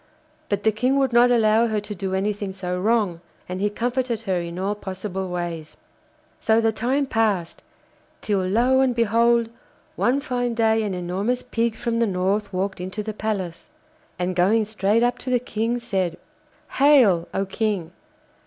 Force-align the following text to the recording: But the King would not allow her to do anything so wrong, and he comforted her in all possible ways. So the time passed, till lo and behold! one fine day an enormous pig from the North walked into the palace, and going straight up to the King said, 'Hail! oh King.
But 0.49 0.63
the 0.63 0.71
King 0.71 0.97
would 0.97 1.13
not 1.13 1.29
allow 1.29 1.67
her 1.67 1.79
to 1.81 1.93
do 1.93 2.15
anything 2.15 2.53
so 2.53 2.79
wrong, 2.79 3.21
and 3.47 3.61
he 3.61 3.69
comforted 3.69 4.21
her 4.23 4.39
in 4.41 4.57
all 4.57 4.73
possible 4.73 5.29
ways. 5.29 5.77
So 6.39 6.59
the 6.59 6.71
time 6.71 7.05
passed, 7.05 7.61
till 8.19 8.39
lo 8.43 8.79
and 8.79 8.95
behold! 8.95 9.51
one 9.95 10.19
fine 10.19 10.55
day 10.55 10.81
an 10.81 10.95
enormous 10.95 11.43
pig 11.43 11.75
from 11.75 11.99
the 11.99 12.07
North 12.07 12.51
walked 12.51 12.81
into 12.81 13.03
the 13.03 13.13
palace, 13.13 13.69
and 14.17 14.35
going 14.35 14.65
straight 14.65 15.03
up 15.03 15.19
to 15.19 15.29
the 15.29 15.39
King 15.39 15.77
said, 15.77 16.17
'Hail! 16.71 17.27
oh 17.31 17.45
King. 17.45 17.91